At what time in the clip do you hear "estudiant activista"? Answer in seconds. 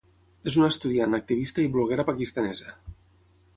0.75-1.63